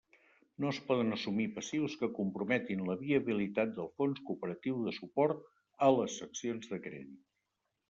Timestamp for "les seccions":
6.01-6.75